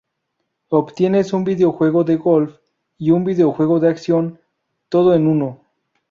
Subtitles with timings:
[0.69, 2.57] Obtienes un videojuego de golf
[2.97, 4.39] y un videojuego de acción,
[4.89, 5.59] todo en uno≫.